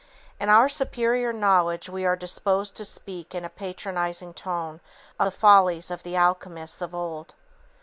In 0.39 0.49
our 0.49 0.67
superior 0.67 1.31
knowledge 1.31 1.87
we 1.87 2.05
are 2.07 2.15
disposed 2.15 2.73
to 2.77 2.85
speak 2.85 3.35
in 3.35 3.45
a 3.45 3.49
patronizing 3.49 4.33
tone 4.33 4.81
of 5.19 5.25
the 5.25 5.39
follies 5.39 5.91
of 5.91 6.01
the 6.01 6.15
alchemists 6.17 6.81
of 6.81 6.95
old. 6.95 7.35